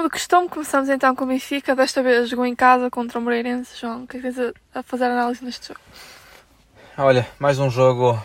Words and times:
como 0.00 0.08
de 0.08 0.12
costume, 0.12 0.48
começamos 0.48 0.88
então 0.88 1.14
com 1.14 1.24
o 1.24 1.26
Benfica. 1.26 1.76
Desta 1.76 2.02
vez 2.02 2.30
jogou 2.30 2.46
em 2.46 2.56
casa 2.56 2.88
contra 2.88 3.18
o 3.18 3.22
Moreirense. 3.22 3.78
João, 3.78 4.04
o 4.04 4.06
que 4.06 4.16
é 4.16 4.20
que 4.20 4.32
tens 4.32 4.54
a 4.74 4.82
fazer 4.82 5.04
análise 5.04 5.44
neste 5.44 5.68
jogo? 5.68 5.80
Olha, 6.96 7.28
mais 7.38 7.58
um 7.58 7.68
jogo 7.68 8.18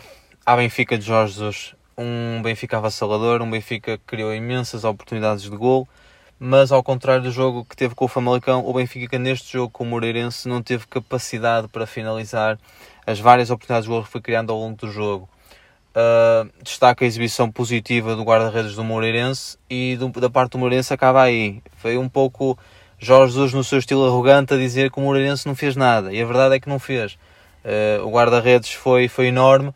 à 0.46 0.56
Benfica 0.56 0.96
de 0.96 1.04
Jorge 1.04 1.34
Jesus. 1.34 1.74
Um 1.98 2.40
Benfica 2.42 2.78
avassalador, 2.78 3.42
um 3.42 3.50
Benfica 3.50 3.98
que 3.98 4.04
criou 4.06 4.34
imensas 4.34 4.84
oportunidades 4.84 5.44
de 5.44 5.50
gol, 5.50 5.86
mas 6.38 6.72
ao 6.72 6.82
contrário 6.82 7.24
do 7.24 7.30
jogo 7.30 7.62
que 7.62 7.76
teve 7.76 7.94
com 7.94 8.06
o 8.06 8.08
Famalicão, 8.08 8.66
o 8.66 8.72
Benfica 8.72 9.18
neste 9.18 9.52
jogo 9.52 9.70
com 9.70 9.84
o 9.84 9.86
Moreirense 9.86 10.48
não 10.48 10.62
teve 10.62 10.86
capacidade 10.86 11.68
para 11.68 11.86
finalizar 11.86 12.58
as 13.06 13.20
várias 13.20 13.50
oportunidades 13.50 13.84
de 13.84 13.90
gol 13.90 14.02
que 14.02 14.08
foi 14.08 14.22
criando 14.22 14.50
ao 14.50 14.58
longo 14.58 14.76
do 14.76 14.90
jogo. 14.90 15.28
Uh, 15.96 16.52
destaca 16.62 17.06
a 17.06 17.08
exibição 17.08 17.50
positiva 17.50 18.14
do 18.14 18.22
guarda-redes 18.22 18.74
do 18.74 18.84
Moreirense 18.84 19.56
e 19.70 19.96
do, 19.96 20.10
da 20.20 20.28
parte 20.28 20.52
do 20.52 20.58
Moreirense 20.58 20.92
acaba 20.92 21.22
aí. 21.22 21.62
Foi 21.78 21.96
um 21.96 22.06
pouco 22.06 22.58
Jorge 22.98 23.32
Jesus 23.32 23.54
no 23.54 23.64
seu 23.64 23.78
estilo 23.78 24.04
arrogante 24.04 24.52
a 24.52 24.58
dizer 24.58 24.90
que 24.90 24.98
o 24.98 25.02
Moreirense 25.02 25.46
não 25.46 25.54
fez 25.54 25.74
nada 25.74 26.12
e 26.12 26.20
a 26.20 26.26
verdade 26.26 26.56
é 26.56 26.60
que 26.60 26.68
não 26.68 26.78
fez. 26.78 27.14
Uh, 27.64 28.06
o 28.06 28.10
guarda-redes 28.10 28.74
foi, 28.74 29.08
foi 29.08 29.28
enorme 29.28 29.72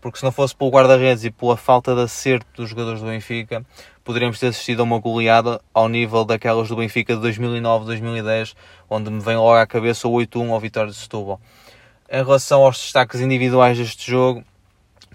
porque 0.00 0.18
se 0.18 0.24
não 0.24 0.32
fosse 0.32 0.56
pelo 0.56 0.70
guarda-redes 0.70 1.24
e 1.24 1.30
pela 1.30 1.56
falta 1.56 1.94
de 1.94 2.02
acerto 2.02 2.46
dos 2.56 2.70
jogadores 2.70 3.00
do 3.00 3.06
Benfica, 3.06 3.64
poderíamos 4.02 4.40
ter 4.40 4.48
assistido 4.48 4.80
a 4.80 4.82
uma 4.82 4.98
goleada 4.98 5.60
ao 5.72 5.88
nível 5.88 6.24
daquelas 6.24 6.68
do 6.68 6.74
Benfica 6.74 7.14
de 7.14 7.22
2009-2010, 7.28 8.56
onde 8.88 9.08
me 9.08 9.20
vem 9.20 9.36
logo 9.36 9.54
à 9.54 9.66
cabeça 9.66 10.08
o 10.08 10.12
8-1 10.12 10.50
ao 10.50 10.58
Vitória 10.58 10.90
de 10.90 10.96
Setúbal. 10.96 11.40
Em 12.10 12.24
relação 12.24 12.62
aos 12.62 12.76
destaques 12.76 13.20
individuais 13.20 13.78
deste 13.78 14.10
jogo, 14.10 14.42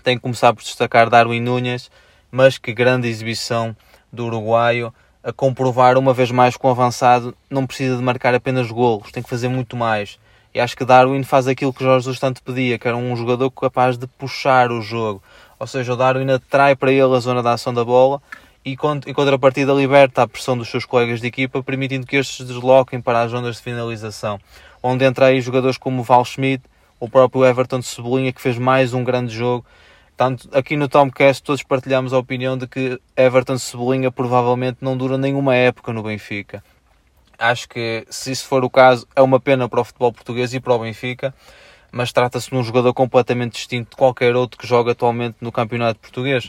tem 0.06 0.18
que 0.18 0.22
começar 0.22 0.54
por 0.54 0.62
destacar 0.62 1.10
Darwin 1.10 1.42
Núñez, 1.42 1.90
mas 2.32 2.60
que 2.60 2.72
grande 2.72 3.08
exibição 3.08 3.76
do 4.14 4.28
uruguaio, 4.28 4.94
a 5.24 5.34
comprovar 5.34 5.98
uma 5.98 6.14
vez 6.14 6.30
mais 6.30 6.56
que 6.56 6.64
o 6.64 6.70
avançado 6.70 7.36
não 7.50 7.66
precisa 7.66 7.98
de 7.98 8.04
marcar 8.04 8.36
apenas 8.36 8.70
golos, 8.70 9.12
tem 9.12 9.24
que 9.24 9.30
fazer 9.30 9.48
muito 9.48 9.76
mais. 9.76 10.20
E 10.54 10.60
acho 10.60 10.78
que 10.78 10.86
Darwin 10.86 11.24
faz 11.24 11.48
aquilo 11.48 11.74
que 11.74 11.84
Jorge 11.84 12.04
Jesus 12.04 12.20
tanto 12.20 12.44
pedia, 12.44 12.78
que 12.78 12.88
era 12.88 12.96
um 12.96 13.16
jogador 13.16 13.50
capaz 13.50 13.98
de 13.98 14.06
puxar 14.06 14.72
o 14.72 14.80
jogo. 14.80 15.24
Ou 15.60 15.66
seja, 15.66 15.94
o 15.94 15.98
Darwin 15.98 16.30
atrai 16.30 16.76
para 16.76 16.92
ele 16.92 17.16
a 17.16 17.20
zona 17.20 17.42
da 17.42 17.54
ação 17.54 17.74
da 17.74 17.84
bola 17.84 18.22
e 18.64 18.74
em 19.08 19.14
contrapartida 19.14 19.74
liberta 19.74 20.22
a 20.22 20.28
pressão 20.28 20.56
dos 20.56 20.70
seus 20.70 20.86
colegas 20.86 21.20
de 21.20 21.28
equipa, 21.28 21.64
permitindo 21.64 22.06
que 22.06 22.16
estes 22.16 22.38
se 22.38 22.44
desloquem 22.44 23.02
para 23.02 23.24
as 23.24 23.32
zonas 23.32 23.56
de 23.56 23.64
finalização. 23.64 24.40
Onde 24.84 25.04
entra 25.04 25.26
aí 25.26 25.42
jogadores 25.42 25.78
como 25.78 26.04
Val 26.04 26.24
Schmidt, 26.24 26.64
o 27.00 27.10
próprio 27.10 27.44
Everton 27.44 27.80
de 27.80 27.88
Cebolinha, 27.88 28.32
que 28.32 28.42
fez 28.42 28.60
mais 28.60 28.94
um 28.94 29.04
grande 29.04 29.34
jogo 29.34 29.66
tanto 30.18 30.50
aqui 30.58 30.78
no 30.78 30.88
Tomcast 30.88 31.44
todos 31.44 31.64
partilhamos 31.64 32.14
a 32.14 32.18
opinião 32.18 32.58
de 32.58 32.68
que 32.68 33.00
Everton 33.16 33.58
Cebolinha 33.58 34.12
provavelmente 34.12 34.78
não 34.82 34.98
dura 34.98 35.18
nenhuma 35.18 35.56
época 35.56 35.92
no 35.92 36.04
Benfica. 36.04 36.64
Acho 37.38 37.68
que 37.68 38.06
se 38.10 38.32
isso 38.32 38.48
for 38.48 38.64
o 38.64 38.70
caso 38.70 39.06
é 39.16 39.22
uma 39.22 39.40
pena 39.40 39.68
para 39.68 39.82
o 39.82 39.84
futebol 39.84 40.14
português 40.14 40.54
e 40.54 40.60
para 40.60 40.74
o 40.74 40.80
Benfica, 40.80 41.34
mas 41.92 42.14
trata-se 42.14 42.50
de 42.50 42.56
um 42.56 42.64
jogador 42.64 42.94
completamente 42.94 43.54
distinto 43.54 43.92
de 43.92 43.96
qualquer 43.98 44.36
outro 44.36 44.58
que 44.58 44.66
joga 44.66 44.94
atualmente 44.94 45.38
no 45.42 45.52
campeonato 45.52 46.00
português. 46.00 46.46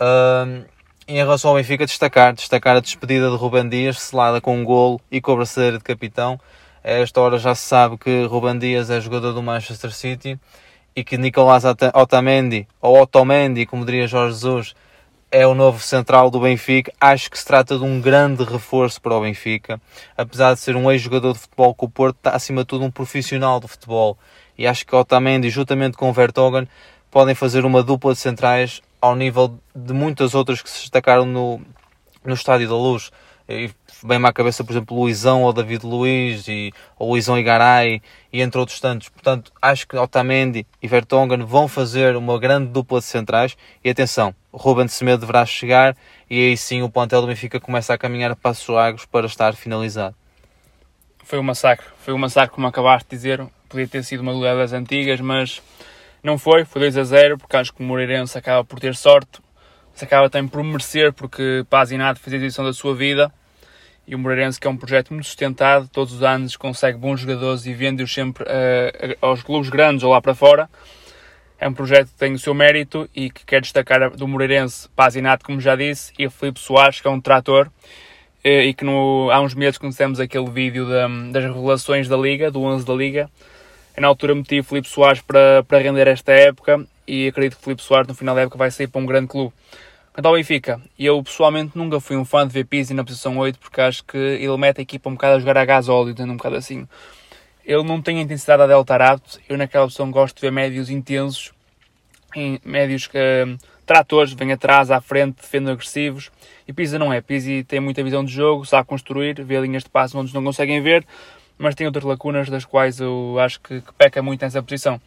Uh, 0.00 0.64
em 1.08 1.16
relação 1.16 1.50
ao 1.50 1.56
Benfica, 1.56 1.84
destacar, 1.84 2.32
destacar 2.32 2.76
a 2.76 2.80
despedida 2.80 3.28
de 3.28 3.36
Ruben 3.36 3.68
Dias, 3.68 4.00
selada 4.00 4.40
com 4.40 4.56
um 4.56 4.64
golo 4.64 5.00
e 5.10 5.20
com 5.20 5.32
a 5.32 5.36
braçadeira 5.36 5.78
de 5.78 5.84
capitão. 5.84 6.40
A 6.84 6.90
esta 6.90 7.20
hora 7.20 7.38
já 7.38 7.54
se 7.54 7.66
sabe 7.66 7.98
que 7.98 8.24
Ruben 8.26 8.58
Dias 8.58 8.90
é 8.90 9.00
jogador 9.00 9.32
do 9.32 9.42
Manchester 9.42 9.92
City 9.92 10.38
e 10.94 11.02
que 11.02 11.16
Nicolás 11.16 11.64
Otamendi, 11.94 12.66
ou 12.80 13.00
Otamendi, 13.00 13.66
como 13.66 13.84
diria 13.84 14.06
Jorge 14.06 14.34
Jesus, 14.34 14.74
é 15.30 15.46
o 15.46 15.54
novo 15.54 15.80
central 15.80 16.30
do 16.30 16.40
Benfica. 16.40 16.92
Acho 17.00 17.30
que 17.30 17.38
se 17.38 17.46
trata 17.46 17.78
de 17.78 17.84
um 17.84 18.00
grande 18.00 18.44
reforço 18.44 19.00
para 19.00 19.16
o 19.16 19.22
Benfica. 19.22 19.80
Apesar 20.16 20.52
de 20.52 20.60
ser 20.60 20.76
um 20.76 20.90
ex-jogador 20.90 21.32
de 21.32 21.38
futebol 21.38 21.74
com 21.74 21.86
o 21.86 21.90
Porto, 21.90 22.16
está 22.16 22.30
acima 22.30 22.60
de 22.60 22.66
tudo 22.66 22.84
um 22.84 22.90
profissional 22.90 23.58
de 23.58 23.66
futebol. 23.66 24.18
E 24.58 24.66
acho 24.66 24.86
que 24.86 24.94
Otamendi, 24.94 25.48
juntamente 25.48 25.96
com 25.96 26.10
o 26.10 26.12
Vertonghen, 26.12 26.68
podem 27.10 27.34
fazer 27.34 27.64
uma 27.64 27.82
dupla 27.82 28.12
de 28.12 28.20
centrais 28.20 28.82
ao 29.00 29.16
nível 29.16 29.58
de 29.74 29.92
muitas 29.94 30.34
outras 30.34 30.60
que 30.60 30.68
se 30.68 30.80
destacaram 30.80 31.24
no, 31.24 31.62
no 32.24 32.34
Estádio 32.34 32.68
da 32.68 32.74
Luz 32.76 33.10
bem-me 34.04 34.26
à 34.26 34.32
cabeça, 34.32 34.64
por 34.64 34.72
exemplo, 34.72 34.96
Luizão 34.96 35.42
ou 35.42 35.52
David 35.52 35.86
Luiz, 35.86 36.46
e, 36.48 36.72
ou 36.98 37.10
Luizão 37.10 37.38
e 37.38 37.42
Garay, 37.42 38.02
e 38.32 38.40
entre 38.40 38.58
outros 38.58 38.80
tantos. 38.80 39.08
Portanto, 39.08 39.52
acho 39.60 39.86
que 39.86 39.96
Otamendi 39.96 40.66
e 40.82 40.88
Vertonghen 40.88 41.44
vão 41.44 41.68
fazer 41.68 42.16
uma 42.16 42.38
grande 42.38 42.68
dupla 42.68 42.98
de 42.98 43.06
centrais. 43.06 43.56
E 43.84 43.90
atenção, 43.90 44.34
Ruben 44.52 44.88
Semedo 44.88 45.20
deverá 45.20 45.44
chegar, 45.46 45.96
e 46.28 46.38
aí 46.38 46.56
sim 46.56 46.82
o 46.82 46.90
plantel 46.90 47.20
do 47.20 47.26
Benfica 47.26 47.60
começa 47.60 47.94
a 47.94 47.98
caminhar 47.98 48.30
a 48.30 48.36
passos 48.36 48.66
largos 48.68 49.04
para 49.06 49.26
estar 49.26 49.54
finalizado. 49.54 50.14
Foi 51.24 51.38
um 51.38 51.42
massacre, 51.42 51.86
foi 51.98 52.12
um 52.12 52.18
massacre, 52.18 52.54
como 52.54 52.66
acabaste 52.66 53.08
de 53.10 53.16
dizer. 53.16 53.46
Podia 53.68 53.88
ter 53.88 54.04
sido 54.04 54.20
uma 54.20 54.32
goleada 54.32 54.58
das 54.58 54.72
antigas, 54.72 55.20
mas 55.20 55.62
não 56.22 56.36
foi, 56.36 56.64
foi 56.64 56.80
2 56.82 56.98
a 56.98 57.04
0, 57.04 57.38
porque 57.38 57.56
acho 57.56 57.72
que 57.72 57.82
o 57.82 57.86
Moreirense 57.86 58.36
acaba 58.36 58.64
por 58.64 58.78
ter 58.78 58.94
sorte 58.94 59.40
se 59.94 60.04
acaba 60.04 60.30
também 60.30 60.48
por 60.48 60.62
merecer, 60.62 61.12
porque 61.12 61.64
Paz 61.68 61.92
Inato 61.92 62.20
fez 62.20 62.34
a 62.34 62.36
edição 62.36 62.64
da 62.64 62.72
sua 62.72 62.94
vida 62.94 63.32
e 64.06 64.14
o 64.14 64.18
Moreirense, 64.18 64.60
que 64.60 64.66
é 64.66 64.70
um 64.70 64.76
projeto 64.76 65.12
muito 65.12 65.26
sustentado, 65.26 65.88
todos 65.88 66.12
os 66.12 66.22
anos 66.22 66.56
consegue 66.56 66.98
bons 66.98 67.20
jogadores 67.20 67.66
e 67.66 67.72
vende-os 67.72 68.12
sempre 68.12 68.44
uh, 68.44 69.16
aos 69.20 69.42
clubes 69.42 69.70
grandes 69.70 70.02
ou 70.02 70.10
lá 70.10 70.20
para 70.20 70.34
fora. 70.34 70.68
É 71.58 71.68
um 71.68 71.72
projeto 71.72 72.08
que 72.08 72.18
tem 72.18 72.32
o 72.32 72.38
seu 72.38 72.52
mérito 72.52 73.08
e 73.14 73.30
que 73.30 73.46
quer 73.46 73.60
destacar 73.60 74.10
do 74.10 74.26
Moreirense, 74.26 74.88
Pazinato, 74.96 75.44
como 75.44 75.60
já 75.60 75.76
disse, 75.76 76.12
e 76.18 76.26
o 76.26 76.30
Filipe 76.30 76.58
Soares, 76.58 77.00
que 77.00 77.06
é 77.06 77.10
um 77.10 77.20
trator, 77.20 77.70
eh, 78.42 78.64
e 78.64 78.74
que 78.74 78.84
no, 78.84 79.30
há 79.30 79.40
uns 79.40 79.54
meses 79.54 79.78
conhecemos 79.78 80.18
aquele 80.18 80.50
vídeo 80.50 80.88
da, 80.88 81.06
das 81.30 81.44
revelações 81.44 82.08
da 82.08 82.16
Liga, 82.16 82.50
do 82.50 82.60
11 82.62 82.84
da 82.84 82.92
Liga. 82.92 83.30
Na 83.96 84.08
altura 84.08 84.34
meti 84.34 84.58
o 84.58 84.64
Filipe 84.64 84.88
Soares 84.88 85.20
para, 85.20 85.62
para 85.62 85.78
render 85.78 86.08
esta 86.08 86.32
época 86.32 86.84
e 87.06 87.28
acredito 87.28 87.54
que 87.54 87.60
o 87.60 87.64
Filipe 87.64 87.82
Soares 87.82 88.08
no 88.08 88.14
final 88.14 88.34
da 88.34 88.40
época 88.40 88.58
vai 88.58 88.70
sair 88.70 88.88
para 88.88 89.00
um 89.00 89.06
grande 89.06 89.28
clube. 89.28 89.52
Quanto 90.12 90.26
ao 90.26 90.34
Benfica, 90.34 90.78
eu 90.98 91.22
pessoalmente 91.22 91.76
nunca 91.76 91.98
fui 91.98 92.18
um 92.18 92.24
fã 92.24 92.46
de 92.46 92.52
ver 92.52 92.66
Pizzi 92.66 92.92
na 92.92 93.02
posição 93.02 93.38
8 93.38 93.58
porque 93.58 93.80
acho 93.80 94.04
que 94.04 94.18
ele 94.18 94.56
mete 94.58 94.78
a 94.78 94.82
equipa 94.82 95.08
um 95.08 95.14
bocado 95.14 95.36
a 95.36 95.38
jogar 95.38 95.56
a 95.56 95.64
gás 95.64 95.88
óleo, 95.88 96.14
tendo 96.14 96.30
um 96.30 96.36
bocado 96.36 96.56
assim. 96.56 96.86
Ele 97.64 97.82
não 97.82 98.02
tem 98.02 98.18
a 98.18 98.20
intensidade 98.20 98.62
a 98.62 98.66
Delta 98.66 98.94
Rapto, 98.94 99.40
eu 99.48 99.56
naquela 99.56 99.86
opção 99.86 100.10
gosto 100.10 100.36
de 100.36 100.42
ver 100.42 100.52
médios 100.52 100.90
intensos, 100.90 101.54
médios 102.62 103.06
que 103.06 103.16
uh, 103.16 103.56
tratores, 103.86 104.34
vêm 104.34 104.52
atrás, 104.52 104.90
à 104.90 105.00
frente, 105.00 105.36
defendem 105.40 105.72
agressivos. 105.72 106.30
E 106.68 106.74
Pizzi 106.74 106.98
não 106.98 107.10
é. 107.10 107.22
Pizzi 107.22 107.64
tem 107.64 107.80
muita 107.80 108.04
visão 108.04 108.22
de 108.22 108.32
jogo, 108.32 108.66
sabe 108.66 108.86
construir, 108.86 109.42
vê 109.42 109.58
linhas 109.60 109.82
de 109.82 109.88
passo 109.88 110.18
onde 110.18 110.34
não 110.34 110.44
conseguem 110.44 110.82
ver, 110.82 111.06
mas 111.56 111.74
tem 111.74 111.86
outras 111.86 112.04
lacunas 112.04 112.50
das 112.50 112.66
quais 112.66 113.00
eu 113.00 113.38
acho 113.40 113.58
que, 113.62 113.80
que 113.80 113.92
peca 113.94 114.20
muito 114.20 114.42
nessa 114.42 114.62
posição. 114.62 115.00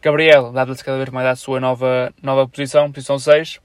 Gabriel, 0.00 0.52
dá-lhe 0.52 0.74
cada 0.76 0.96
vez 0.96 1.10
mais 1.10 1.26
à 1.26 1.36
sua 1.36 1.60
nova, 1.60 2.14
nova 2.22 2.48
posição, 2.48 2.90
posição 2.90 3.18
6 3.18 3.60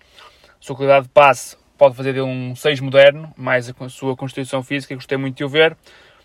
sua 0.63 0.77
qualidade 0.77 1.07
de 1.07 1.11
passe 1.11 1.57
pode 1.77 1.93
fazer 1.93 2.13
dele 2.13 2.25
um 2.25 2.55
6 2.55 2.79
moderno, 2.79 3.33
mais 3.35 3.69
a 3.69 3.89
sua 3.89 4.15
constituição 4.15 4.63
física, 4.63 4.95
gostei 4.95 5.17
muito 5.17 5.35
de 5.35 5.43
o 5.43 5.49
ver. 5.49 5.75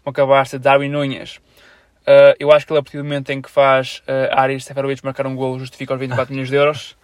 Vão 0.05 0.13
acabar-se 0.13 0.57
de 0.57 0.63
Darwin 0.63 0.89
Nunes. 0.89 1.39
Uh, 2.07 2.39
eu 2.39 2.53
acho 2.53 2.65
que 2.65 2.73
ele, 2.73 2.79
a 2.79 2.83
partir 2.85 2.99
do 2.99 3.03
momento 3.03 3.31
em 3.31 3.43
que 3.43 3.51
faz 3.51 4.01
uh, 4.07 4.39
Aris 4.39 4.65
Seferovic 4.65 5.05
marcar 5.05 5.27
um 5.27 5.35
gol, 5.35 5.59
justifica 5.59 5.93
os 5.93 5.99
24 5.99 6.33
milhões 6.33 6.51
de 6.51 6.55
euros. 6.55 6.97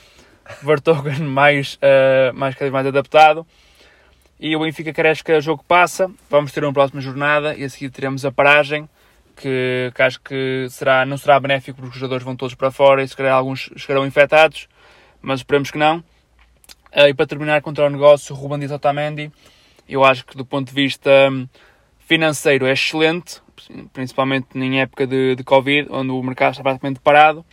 Vertogen 0.64 1.24
mais, 1.24 1.74
uh, 1.74 2.34
mais 2.34 2.54
cada 2.54 2.64
vez 2.64 2.72
mais 2.72 2.86
adaptado. 2.86 3.46
E 4.40 4.56
o 4.56 4.60
Benfica 4.60 4.90
cresce 4.90 5.22
que 5.22 5.30
o 5.30 5.40
jogo 5.42 5.62
passa. 5.68 6.10
Vamos 6.30 6.52
ter 6.52 6.64
uma 6.64 6.72
próxima 6.72 7.02
jornada 7.02 7.54
e 7.54 7.64
a 7.64 7.68
seguir 7.68 7.90
teremos 7.90 8.24
a 8.24 8.32
paragem, 8.32 8.88
que, 9.36 9.92
que 9.94 10.02
acho 10.02 10.22
que 10.22 10.66
será, 10.70 11.04
não 11.04 11.18
será 11.18 11.38
benéfico 11.38 11.82
porque 11.82 11.92
os 11.92 12.00
jogadores 12.00 12.24
vão 12.24 12.34
todos 12.34 12.54
para 12.54 12.70
fora 12.70 13.02
e 13.02 13.08
se 13.08 13.14
calhar 13.14 13.34
alguns 13.34 13.70
chegarão 13.76 14.06
infectados, 14.06 14.70
mas 15.20 15.40
esperemos 15.40 15.70
que 15.70 15.76
não. 15.76 16.02
Uh, 16.94 17.08
e 17.08 17.14
para 17.14 17.26
terminar 17.26 17.60
contra 17.62 17.86
o 17.86 17.90
negócio, 17.90 18.34
Ruben 18.34 18.64
Otamendi, 18.72 19.30
eu 19.88 20.04
acho 20.04 20.24
que 20.24 20.36
do 20.36 20.44
ponto 20.44 20.68
de 20.68 20.74
vista 20.74 21.10
hum, 21.30 21.48
financeiro 21.98 22.66
é 22.66 22.72
excelente, 22.72 23.40
principalmente 23.92 24.46
em 24.54 24.80
época 24.80 25.06
de, 25.06 25.34
de 25.34 25.44
Covid, 25.44 25.88
onde 25.90 26.10
o 26.10 26.22
mercado 26.22 26.52
está 26.52 26.62
praticamente 26.62 27.00
parado. 27.00 27.44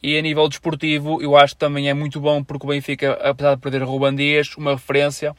E 0.00 0.16
a 0.16 0.22
nível 0.22 0.48
desportivo, 0.48 1.20
eu 1.20 1.36
acho 1.36 1.54
que 1.54 1.58
também 1.58 1.88
é 1.88 1.94
muito 1.94 2.20
bom 2.20 2.42
porque 2.44 2.64
o 2.64 2.68
Benfica, 2.68 3.14
apesar 3.14 3.56
de 3.56 3.60
perder 3.60 3.82
Ruben 3.82 4.14
Dias, 4.14 4.56
uma 4.56 4.72
referência, 4.72 5.34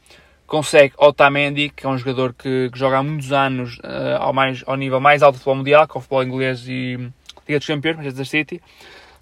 consegue 0.46 0.92
Otamendi, 0.98 1.70
que 1.70 1.86
é 1.86 1.88
um 1.88 1.96
jogador 1.96 2.34
que, 2.34 2.68
que 2.70 2.78
joga 2.78 2.98
há 2.98 3.02
muitos 3.02 3.32
anos 3.32 3.78
uh, 3.78 4.18
ao, 4.18 4.32
mais, 4.34 4.62
ao 4.66 4.76
nível 4.76 5.00
mais 5.00 5.22
alto 5.22 5.36
do 5.36 5.38
futebol 5.38 5.56
mundial, 5.56 5.88
que 5.88 5.96
é 5.96 5.98
o 5.98 6.00
futebol 6.02 6.22
inglês 6.22 6.66
e 6.68 6.98
Liga 7.48 7.58
dos 7.58 7.66
Campeões, 7.66 7.96
Manchester 7.96 8.26
City. 8.26 8.62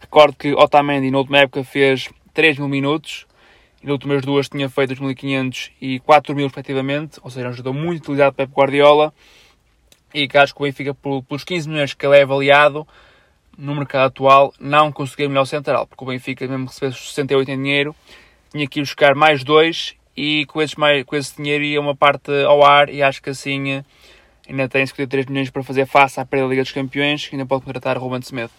Recordo 0.01 0.37
que 0.37 0.53
Otamendi, 0.55 1.11
na 1.11 1.19
última 1.19 1.39
época, 1.39 1.63
fez 1.63 2.09
3 2.35 2.59
mil 2.59 2.69
minutos, 2.69 3.28
nas 3.83 3.93
últimas 3.93 4.23
duas 4.23 4.49
tinha 4.49 4.69
feito 4.69 4.95
2.500 4.95 5.71
e 5.81 6.01
4.000 6.01 6.43
respectivamente, 6.45 7.21
ou 7.23 7.31
seja, 7.31 7.51
jogador 7.53 7.73
muito 7.73 8.03
utilizado 8.03 8.35
para 8.35 8.47
Pep 8.47 8.57
Guardiola 8.57 9.13
e 10.13 10.27
que 10.27 10.37
acho 10.39 10.55
que 10.55 10.61
o 10.61 10.65
Benfica, 10.65 10.95
pelos 10.95 11.45
15 11.45 11.69
milhões 11.69 11.95
que 11.95 12.07
ele 12.07 12.17
é 12.17 12.23
avaliado 12.23 12.87
no 13.57 13.75
mercado 13.75 14.07
atual, 14.07 14.55
não 14.59 14.91
conseguiu 14.91 15.29
melhor 15.29 15.45
central, 15.45 15.87
porque 15.87 16.03
o 16.03 16.07
Benfica, 16.07 16.47
mesmo 16.47 16.67
recebesse 16.67 16.99
68 16.99 17.51
em 17.51 17.57
dinheiro, 17.57 17.95
tinha 18.51 18.67
que 18.67 18.81
ir 18.81 18.83
buscar 18.83 19.15
mais 19.15 19.45
dois 19.45 19.95
e 20.17 20.47
com, 20.47 20.61
esses 20.61 20.77
mais, 20.77 21.05
com 21.05 21.15
esse 21.17 21.37
dinheiro 21.37 21.65
ia 21.65 21.81
uma 21.81 21.95
parte 21.95 22.31
ao 22.45 22.65
ar 22.65 22.89
e 22.89 23.03
acho 23.03 23.23
que 23.23 23.31
assim 23.31 23.85
ainda 24.49 24.69
tem 24.69 24.85
53 24.85 25.27
milhões 25.27 25.51
para 25.51 25.63
fazer 25.63 25.87
face 25.87 26.19
à 26.19 26.25
perda 26.25 26.47
da 26.47 26.51
Liga 26.51 26.63
dos 26.63 26.73
Campeões, 26.73 27.27
que 27.27 27.37
ainda 27.37 27.47
pode 27.47 27.65
contratar 27.65 27.99
Ruben 27.99 28.23
Semedo. 28.23 28.51